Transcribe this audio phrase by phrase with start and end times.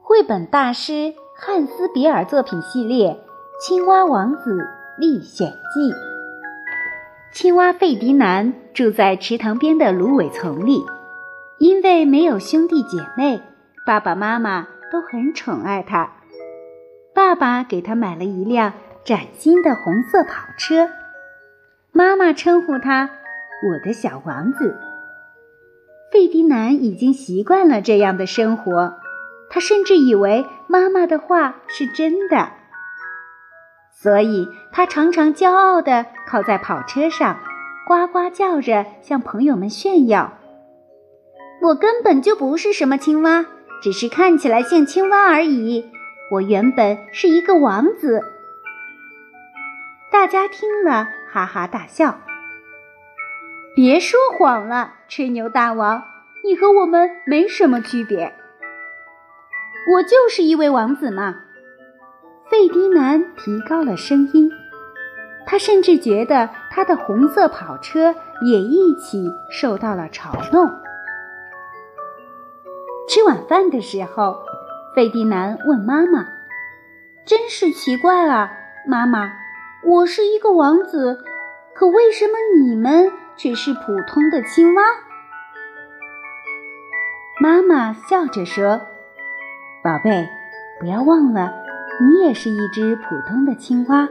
[0.00, 3.08] 绘本大师汉斯·比尔作品系列
[3.66, 5.92] 《青蛙王子历险记》。
[7.32, 10.84] 青蛙费迪南住在池塘边的芦苇丛里，
[11.58, 13.40] 因为没有兄弟姐妹，
[13.86, 16.12] 爸爸妈妈都很宠爱他。
[17.14, 20.90] 爸爸给他买了一辆崭新的红色跑车，
[21.94, 23.10] 妈妈称呼他
[23.68, 24.76] “我的小王子”。
[26.10, 28.94] 费迪南已经习惯了这样的生活。
[29.50, 32.48] 他甚至以为妈妈的话是真的，
[33.94, 37.38] 所以他常常骄傲地靠在跑车上，
[37.86, 40.38] 呱呱叫着向朋友们炫耀
[41.60, 43.44] ：“我根本就不是什么青蛙，
[43.82, 45.90] 只是看起来像青蛙而已。
[46.30, 48.22] 我原本是一个王子。”
[50.10, 52.18] 大家听了哈哈大笑。
[53.74, 56.02] 别说谎了，吹牛大王，
[56.44, 58.34] 你和我们没什么区别。
[59.94, 61.36] 我就是一位王子嘛！
[62.50, 64.50] 费迪南提高了声音，
[65.46, 70.70] 他甚至觉得他的红色跑车也一起受到了嘲弄。
[73.08, 74.36] 吃晚饭的时候，
[74.94, 76.26] 费迪南问妈妈
[77.24, 78.52] ：“真是奇怪啊，
[78.86, 79.32] 妈妈，
[79.84, 81.24] 我是一个王子，
[81.74, 84.82] 可为什么你们却是普通的青蛙？”
[87.42, 88.80] 妈妈笑着说。
[89.82, 90.28] 宝贝，
[90.78, 91.52] 不要忘了，
[92.00, 94.08] 你也是一只普通的青蛙。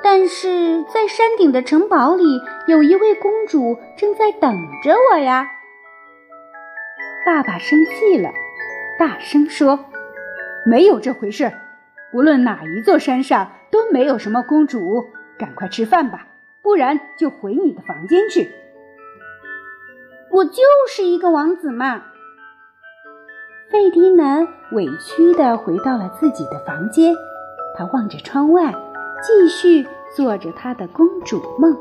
[0.00, 5.48] 但是在山顶的城堡里，有一位公主正在等着我呀！
[7.26, 8.30] 爸爸生气了，
[8.96, 9.86] 大声说
[10.64, 11.52] ：“没有这回事！
[12.12, 13.50] 无论哪一座山上
[13.92, 15.04] 没有什么公主。
[15.38, 16.26] 赶快吃饭吧，
[16.62, 18.48] 不然就回你的房间去。”
[20.30, 22.02] 我就是一个王子嘛！
[23.70, 27.14] 费迪南委屈地回到了自己的房间，
[27.76, 28.72] 他望着窗外，
[29.22, 31.76] 继续做着他的公主梦。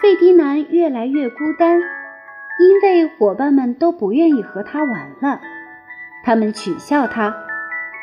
[0.00, 1.80] 费迪南越来越孤单，
[2.58, 5.40] 因为伙伴们都不愿意和他玩了，
[6.24, 7.34] 他们取笑他：“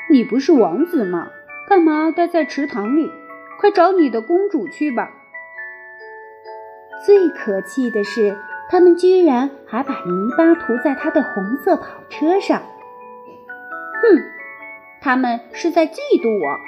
[0.10, 1.30] 你不是王子吗？
[1.68, 3.12] 干嘛待在池塘里？
[3.60, 5.12] 快找你的公主去吧！”
[7.06, 8.38] 最可气的是。
[8.70, 12.60] 他们居然还把泥巴涂在他的红色跑车上。
[12.60, 14.22] 哼，
[15.00, 16.60] 他们是在嫉妒我。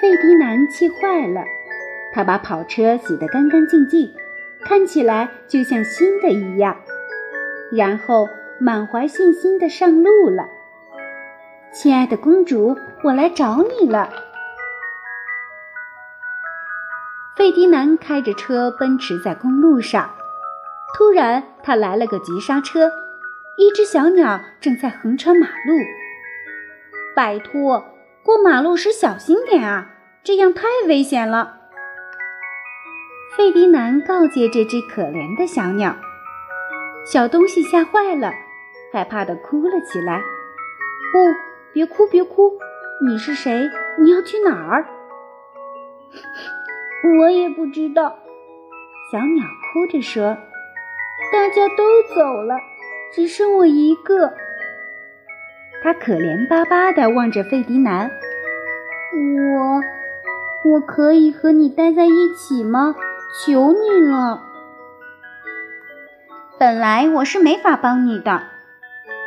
[0.00, 1.42] 费迪南气坏了，
[2.14, 4.14] 他把跑车洗得干干净净，
[4.62, 6.76] 看起来就像新的一样，
[7.72, 8.28] 然后
[8.60, 10.48] 满怀信心地上路了。
[11.72, 14.10] 亲爱的公主，我来找你了。
[17.36, 20.10] 费迪南开着车奔驰在公路上。
[20.98, 22.90] 突然，他来了个急刹车，
[23.56, 25.78] 一只小鸟正在横穿马路。
[27.14, 27.84] 拜托，
[28.24, 29.86] 过马路时小心点啊，
[30.24, 31.58] 这样太危险了。
[33.36, 35.96] 费迪南告诫这只可怜的小鸟。
[37.06, 38.32] 小东西吓坏了，
[38.92, 40.20] 害怕的哭了起来。
[41.12, 41.18] 不，
[41.72, 42.58] 别哭，别哭，
[43.06, 43.70] 你是谁？
[43.98, 44.86] 你要去哪儿？
[47.20, 48.18] 我也不知道。
[49.10, 50.36] 小鸟哭着说。
[51.32, 52.56] 大家都走了，
[53.12, 54.32] 只剩我一个。
[55.82, 58.10] 他可怜巴巴地望着费迪南
[59.14, 59.80] ：“我，
[60.72, 62.96] 我可以和你待在一起吗？
[63.44, 64.42] 求你了。”
[66.58, 68.42] 本来我是没法帮你的，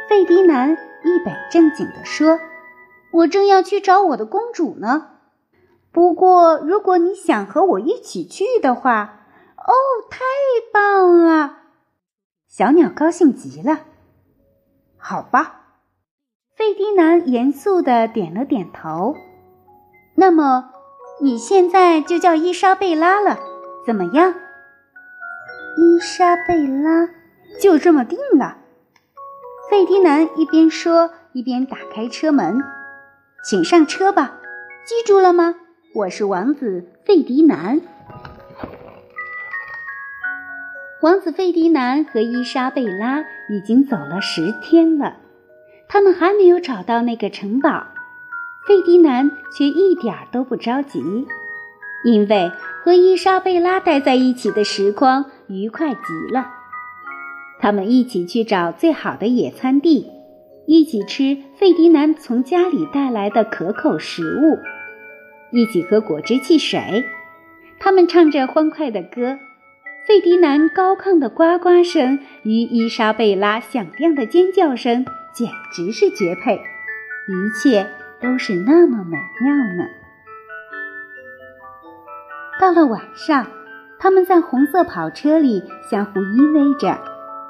[0.10, 2.40] 费迪南一本正经地说
[3.12, 5.10] ：“我正要去找我的公主呢。
[5.92, 9.28] 不过，如果你想和我一起去的话，
[9.58, 9.72] 哦，
[10.10, 10.20] 太
[10.72, 11.58] 棒了！”
[12.48, 13.82] 小鸟高兴极了。
[14.98, 15.62] 好吧，
[16.56, 19.16] 费迪南严肃的点了点头。
[20.16, 20.70] 那么，
[21.22, 23.40] 你现在就叫伊莎贝拉了，
[23.86, 24.34] 怎么样？
[25.78, 27.10] 伊莎贝拉，
[27.60, 28.58] 就这么定了。
[29.70, 32.62] 费迪南一边说，一边打开车门，
[33.44, 34.40] 请上车吧。
[34.86, 35.56] 记住了吗？
[35.96, 37.82] 我是王子费迪南。
[41.02, 45.18] 王子费迪南和伊莎贝拉已经走了十天了，
[45.88, 47.88] 他们还没有找到那个城堡。
[48.68, 51.26] 费迪南却一点都不着急，
[52.06, 52.52] 因为
[52.84, 56.48] 和伊莎贝拉待在一起的时光愉快极了。
[57.64, 60.12] 他们一起去找最好的野餐地，
[60.68, 64.60] 一起吃费迪南从家里带来的可口食物，
[65.50, 67.06] 一起喝果汁汽水。
[67.80, 69.38] 他们唱着欢快的歌，
[70.06, 77.88] 费迪南高亢的呱呱声与伊莎贝拉响亮的尖叫声简直是绝配，一切
[78.22, 79.88] 都是那么美妙呢。
[82.60, 83.48] 到了晚上，
[83.98, 87.00] 他们在红色跑车里相互依偎着，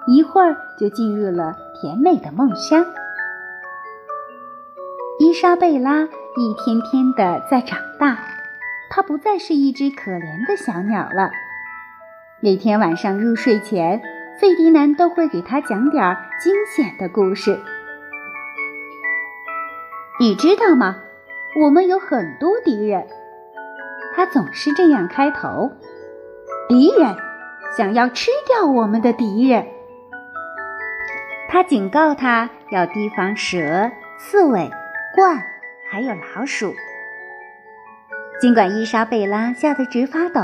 [0.07, 2.85] 一会儿就进入了甜美的梦乡。
[5.19, 8.17] 伊莎贝拉一天天的在长大，
[8.89, 11.31] 她不再是一只可怜的小鸟了。
[12.41, 14.01] 每天晚上入睡前，
[14.39, 17.59] 费迪南都会给她讲点惊险的故事。
[20.19, 20.97] 你知道吗？
[21.61, 23.07] 我们有很多敌人。
[24.15, 25.71] 他总是这样开头
[26.69, 27.15] ：“敌人
[27.77, 29.65] 想要吃掉我们的敌人。”
[31.53, 34.71] 他警告他要提防蛇、刺猬、
[35.15, 35.39] 鹳，
[35.88, 36.73] 还有老鼠。
[38.41, 40.41] 尽管伊莎贝拉吓得直发抖，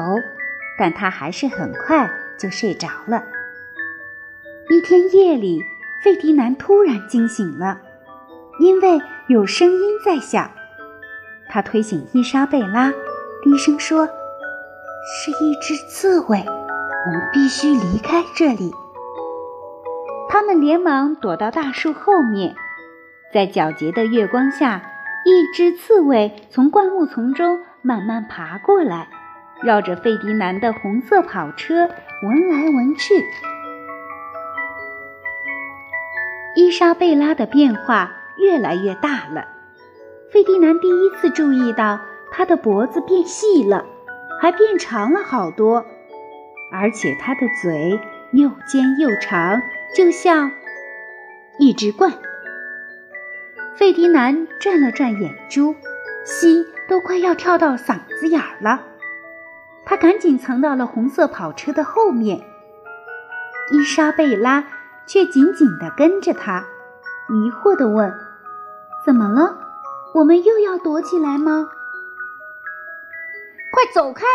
[0.77, 2.07] 但她还是很快
[2.37, 3.23] 就睡着了。
[4.69, 5.63] 一天夜里，
[6.03, 7.81] 费迪南突然惊醒了，
[8.59, 10.51] 因为有声音在响。
[11.49, 12.93] 他推醒伊莎贝拉。
[13.41, 14.05] 低声说
[15.25, 18.71] ：“是一只刺猬，我们必须离开这里。”
[20.31, 22.55] 他们连忙躲到大树后面，
[23.33, 24.83] 在皎洁的月光下，
[25.25, 29.07] 一只刺猬从灌木丛中慢慢爬过来，
[29.63, 31.89] 绕着费迪南的红色跑车
[32.21, 33.25] 闻来闻去。
[36.55, 39.47] 伊莎贝拉的变化越来越大了，
[40.31, 41.99] 费迪南第一次注意到。
[42.31, 43.83] 它的脖子变细了，
[44.39, 45.83] 还变长了好多，
[46.71, 47.99] 而且它的嘴
[48.31, 49.59] 又尖又长，
[49.95, 50.51] 就像
[51.57, 52.13] 一只鹳。
[53.75, 55.75] 费迪南转了转眼珠，
[56.25, 58.83] 心都快要跳到嗓子眼儿了。
[59.85, 62.41] 他赶紧藏到了红色跑车的后面，
[63.71, 64.67] 伊莎贝拉
[65.07, 66.65] 却紧紧地跟着他，
[67.29, 68.13] 疑惑地问
[69.05, 69.57] ：“怎么了？
[70.13, 71.69] 我们又要躲起来吗？”
[73.71, 74.25] 快走开！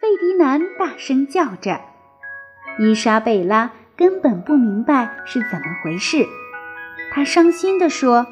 [0.00, 1.80] 费迪南大声叫着。
[2.78, 6.26] 伊莎贝拉根本不明白是怎么回事，
[7.12, 8.26] 他伤心地说：“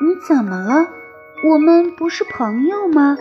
[0.00, 0.88] 你怎么了？
[1.50, 3.16] 我们不是朋友吗？”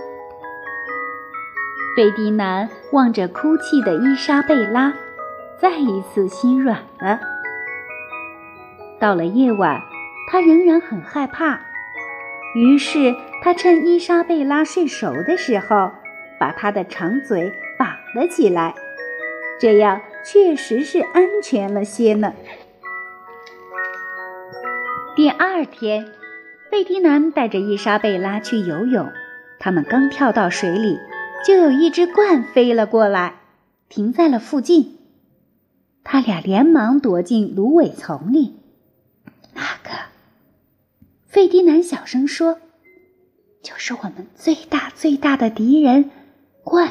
[1.95, 4.93] 费迪南望着哭泣的伊莎贝拉，
[5.59, 7.19] 再一次心软了。
[8.99, 9.81] 到了夜晚，
[10.31, 11.59] 他仍然很害怕。
[12.55, 15.91] 于是他趁伊莎贝拉睡熟的时候，
[16.39, 18.73] 把她的长嘴绑了起来，
[19.59, 22.33] 这样确实是安全了些呢。
[25.15, 26.11] 第二天，
[26.71, 29.09] 费迪南带着伊莎贝拉去游泳，
[29.59, 30.97] 他们刚跳到水里，
[31.45, 33.41] 就有一只鹳飞了过来，
[33.89, 34.97] 停在了附近。
[36.03, 38.55] 他俩连忙躲进芦苇丛里。
[39.53, 39.91] 那个。
[41.27, 42.59] 费迪南小声说
[43.61, 46.09] ：“就是我们最大最大的敌人，
[46.63, 46.89] 鹳。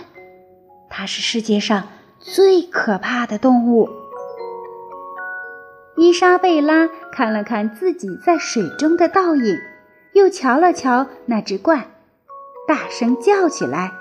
[0.88, 1.88] 它是世界上
[2.34, 3.88] 最可怕的动物。”
[5.96, 9.58] 伊莎贝拉看了看自己在水中的倒影，
[10.12, 11.82] 又瞧了瞧那只鹳，
[12.66, 13.92] 大声叫起来：“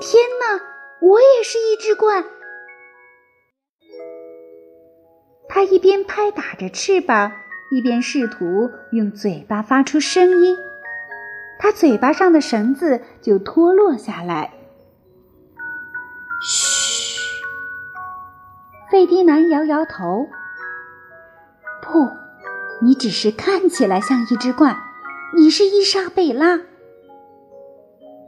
[0.00, 0.60] 天哪！
[1.00, 2.24] 我也是一只鹳！”
[5.48, 7.32] 它一边拍打着翅膀。
[7.70, 10.56] 一边试图用嘴巴发出声音，
[11.58, 14.53] 他嘴巴上的绳子就脱落下来。
[18.94, 20.28] 费迪南摇摇头。
[21.82, 22.08] 不，
[22.80, 24.76] 你只是看起来像一只鹳，
[25.34, 26.60] 你是伊莎贝拉。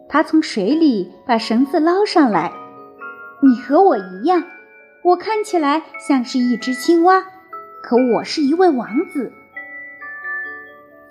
[0.08, 2.52] 他从水里把绳子捞上来。
[3.44, 4.42] 你和我一样，
[5.04, 7.24] 我看起来像是一只青蛙。
[7.80, 9.32] 可我是一位王子。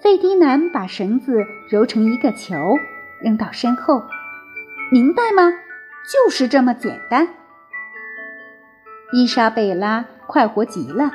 [0.02, 2.58] 费迪南把绳子揉成一个球，
[3.22, 4.04] 扔到身后，
[4.92, 5.50] 明白吗？
[6.12, 7.30] 就是这么简单。
[9.12, 11.12] 伊莎贝拉快活极了，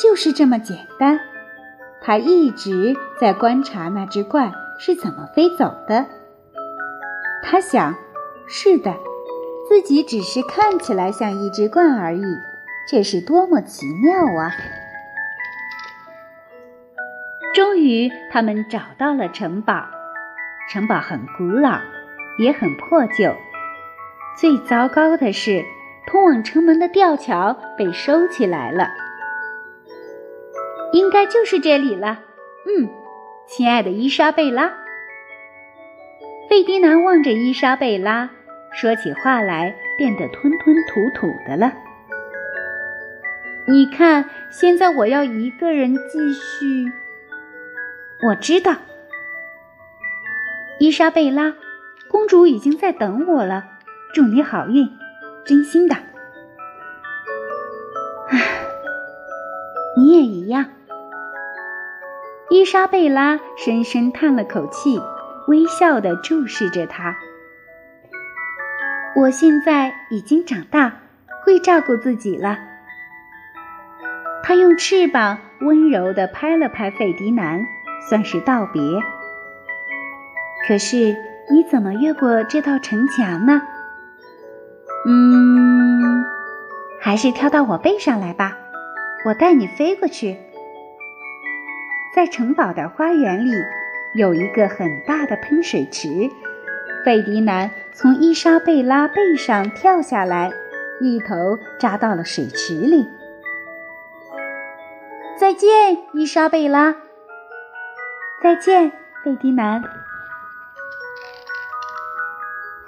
[0.00, 1.20] 就是这么简单。
[2.00, 6.06] 她一直在观察那只鹳是怎么飞走的。
[7.42, 7.94] 她想：
[8.46, 8.94] 是的，
[9.68, 12.22] 自己只是看起来像一只鹳而已。
[12.88, 14.50] 这是多么奇妙啊！
[17.54, 19.86] 终于，他们找到了城堡。
[20.70, 21.78] 城堡很古老，
[22.38, 23.34] 也很破旧。
[24.36, 25.64] 最糟糕的是，
[26.06, 28.90] 通往城门的吊桥被收起来了。
[30.92, 32.20] 应该就是这里了。
[32.66, 32.88] 嗯，
[33.46, 34.72] 亲爱的伊莎贝拉，
[36.48, 38.30] 费迪南望着伊莎贝拉，
[38.72, 41.72] 说起话来变得吞吞吐吐的了。
[43.66, 46.92] 你看，现在我要一个人继续。
[48.28, 48.76] 我知道，
[50.78, 51.54] 伊莎贝拉，
[52.08, 53.64] 公主已经在等我了。
[54.12, 54.90] 祝你好运，
[55.44, 55.94] 真心的。
[58.28, 58.38] 唉，
[59.96, 60.66] 你也一样。
[62.50, 65.00] 伊莎贝拉深深叹了口气，
[65.48, 67.16] 微笑的注视着他。
[69.16, 71.00] 我现在已经长大，
[71.44, 72.58] 会照顾自己了。
[74.42, 77.64] 他用翅膀温柔的拍了拍费迪南，
[78.08, 78.82] 算是道别。
[80.66, 81.16] 可是
[81.50, 83.62] 你怎么越过这道城墙呢？
[85.04, 86.24] 嗯，
[87.00, 88.56] 还是跳到我背上来吧，
[89.24, 90.36] 我带你飞过去。
[92.14, 93.52] 在城堡的花园里，
[94.14, 96.08] 有一个很大的喷水池。
[97.04, 100.52] 费迪南从伊莎贝拉背上跳下来，
[101.00, 103.08] 一头扎到了水池里。
[105.36, 106.94] 再见，伊莎贝拉。
[108.40, 108.92] 再见，
[109.24, 109.82] 费迪南。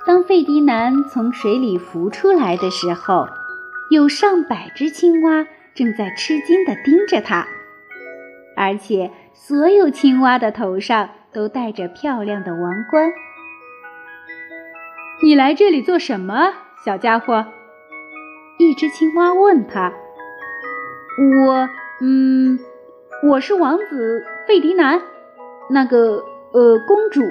[0.07, 3.27] 当费迪南从水里浮出来的时候，
[3.89, 7.47] 有上百只青蛙正在吃惊地盯着他，
[8.55, 13.13] 而且所有青蛙的头上都戴着漂亮的王冠。
[15.23, 16.53] 你来这里做什么，
[16.85, 17.47] 小家伙？
[18.59, 19.91] 一只青蛙问他。
[21.47, 21.69] 我，
[22.03, 22.59] 嗯，
[23.23, 25.01] 我是王子费迪南，
[25.71, 27.23] 那个，呃，公主。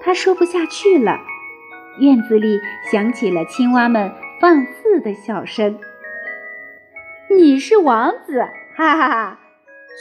[0.00, 1.20] 他说不下去了，
[2.00, 5.78] 院子里响起了青蛙们放肆的笑声。
[7.30, 8.40] 你是王子，
[8.76, 9.40] 哈哈哈，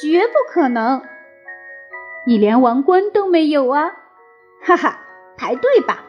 [0.02, 1.02] 绝不可能！
[2.26, 3.92] 你连王冠都没有啊，
[4.62, 5.00] 哈哈，
[5.38, 6.04] 排队吧，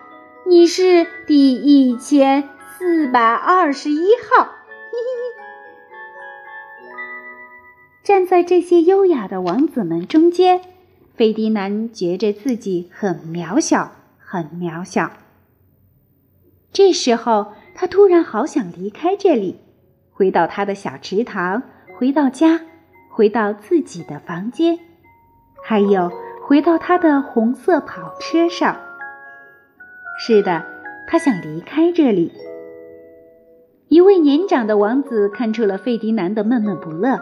[0.46, 4.44] 你是第一千四百二十一号。
[4.44, 4.50] 嘿
[4.92, 5.08] 嘿
[6.80, 6.92] 嘿，
[8.02, 10.60] 站在这些优雅的王子们中间。
[11.18, 15.10] 费迪南觉着自己很渺小，很渺小。
[16.72, 19.58] 这时候，他突然好想离开这里，
[20.12, 21.64] 回到他的小池塘，
[21.96, 22.60] 回到家，
[23.10, 24.78] 回到自己的房间，
[25.64, 26.08] 还有
[26.46, 28.80] 回到他的红色跑车上。
[30.24, 30.64] 是的，
[31.08, 32.30] 他想离开这里。
[33.88, 37.20] 一位年长的王子看出了费迪南的闷闷不乐，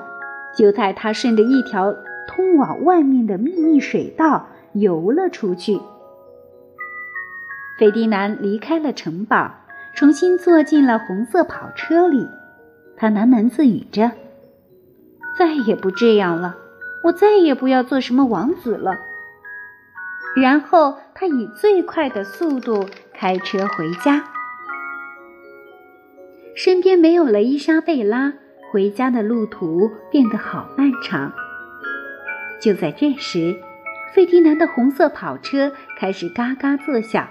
[0.55, 1.97] 就在他顺着一条。
[2.27, 5.81] 通往外面的秘密水道游了出去。
[7.79, 9.55] 费迪南离开了城堡，
[9.95, 12.27] 重新坐进了红色跑车里。
[12.97, 14.13] 他喃喃自语着
[15.39, 16.57] ：“再也不这样了，
[17.05, 18.97] 我再也不要做什么王子了。”
[20.41, 24.25] 然后他以最快的速度开车回家。
[26.55, 28.33] 身边没有了伊莎贝拉，
[28.73, 31.33] 回家的路途变得好漫长。
[32.61, 33.61] 就在这时，
[34.15, 37.29] 费迪南的红色跑车开始嘎嘎作响，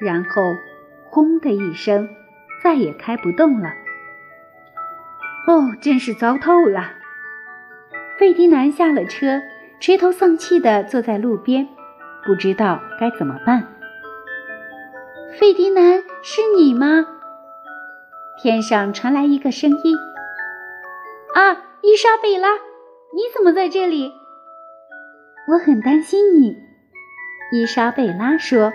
[0.00, 0.42] 然后
[1.10, 2.08] “轰”的一声，
[2.62, 3.68] 再也开不动了。
[5.46, 6.92] 哦，真是糟透了！
[8.18, 9.42] 费迪南下了车，
[9.80, 11.68] 垂头丧气地坐在路边，
[12.24, 13.74] 不知道该怎么办。
[15.38, 17.06] 费迪南，是你吗？
[18.42, 19.96] 天上传来一个声音
[21.34, 21.52] ：“啊，
[21.82, 24.12] 伊莎贝拉，你怎么在这里？”
[25.46, 26.58] 我很担心你，
[27.52, 28.72] 伊莎贝拉说。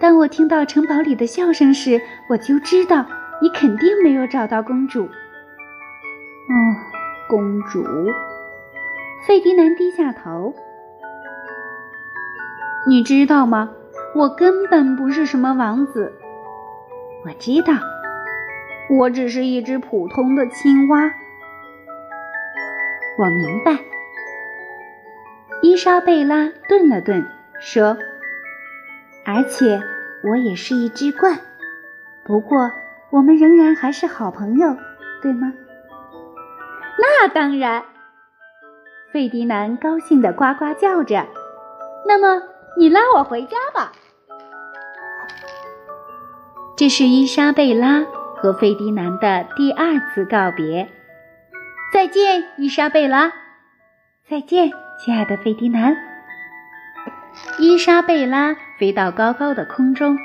[0.00, 3.06] 当我听到城堡里的笑声时，我就知道
[3.40, 5.04] 你肯定没有找到公主。
[5.04, 6.56] 哦，
[7.28, 7.84] 公主，
[9.26, 10.54] 费迪南低下头。
[12.88, 13.70] 你知道吗？
[14.16, 16.12] 我根本不是什么王子。
[17.24, 17.74] 我知道，
[18.98, 21.12] 我只是一只普通的青蛙。
[23.18, 23.89] 我明白。
[25.62, 27.26] 伊莎贝拉顿了顿，
[27.60, 27.96] 说
[29.26, 29.82] ：“而且
[30.24, 31.38] 我也是一只鹳，
[32.24, 32.70] 不过
[33.10, 34.76] 我们仍然还是好朋友，
[35.20, 35.52] 对吗？”
[36.98, 37.84] 那当然，
[39.12, 41.26] 费迪南高兴地呱呱叫着。
[42.06, 42.42] 那么，
[42.78, 43.92] 你拉我回家吧。
[46.76, 50.88] 这是伊莎贝拉和费迪南的第二次告别。
[51.92, 53.32] 再见，伊莎贝拉。
[54.26, 54.70] 再见。
[55.02, 55.96] 亲爱的费迪南，
[57.58, 60.18] 伊莎贝拉飞到高高的空中，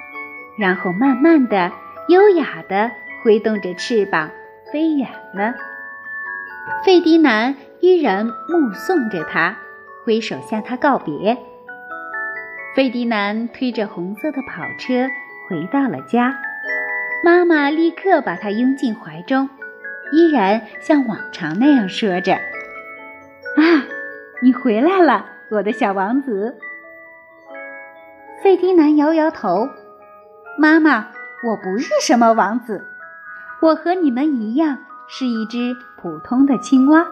[0.59, 1.71] 然后慢慢的、
[2.09, 2.91] 优雅的
[3.23, 4.31] 挥动着翅膀
[4.73, 5.53] 飞远了。
[6.85, 9.57] 费迪南依然目送着他，
[10.03, 11.37] 挥手向他告别。
[12.75, 15.07] 费迪南推着红色的跑车
[15.47, 16.37] 回到了家，
[17.23, 19.49] 妈妈立刻把他拥进怀中，
[20.11, 22.37] 依然像往常那样说着：“，
[24.45, 26.55] 你回来了，我的小王子。”
[28.43, 29.67] 费迪南摇摇头
[30.61, 31.07] ：“妈妈，
[31.43, 32.85] 我不是什么王子，
[33.59, 37.07] 我和你们一样是一只普通的青蛙。”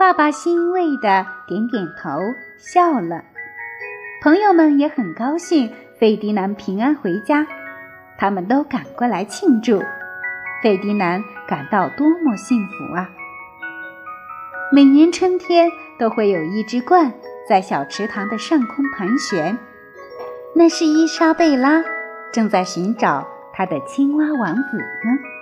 [0.00, 2.18] 爸爸欣慰地点点头，
[2.56, 3.22] 笑了。
[4.22, 5.70] 朋友们也很高兴
[6.00, 7.46] 费迪南平安回家，
[8.16, 9.82] 他们都赶过来庆祝。
[10.62, 13.10] 费迪南感到多么幸福啊！
[14.74, 17.12] 每年春天都会有一只鹳
[17.46, 19.58] 在小池塘的上空盘旋，
[20.54, 21.84] 那是伊莎贝拉，
[22.32, 25.41] 正在寻找她的青蛙王子呢。